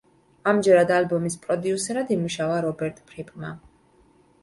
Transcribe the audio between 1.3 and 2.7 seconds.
პროდიუსერად იმუშავა